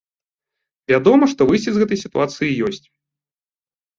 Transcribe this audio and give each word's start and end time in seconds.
Вядома, 0.91 1.25
што 1.33 1.41
выйсце 1.49 1.69
з 1.75 1.83
гэтай 1.83 1.99
сітуацыі 2.05 2.57
ёсць. 2.69 2.83